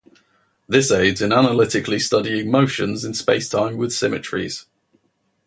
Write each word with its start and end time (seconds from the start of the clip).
This 0.67 0.91
aids 0.91 1.21
in 1.21 1.31
analytically 1.31 1.99
studying 1.99 2.49
motions 2.49 3.05
in 3.05 3.11
a 3.11 3.13
spacetime 3.13 3.77
with 3.77 3.93
symmetries. 3.93 4.65